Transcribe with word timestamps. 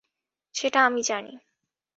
সেটা 0.55 0.79
আমি 0.85 1.01
জানি। 1.01 1.33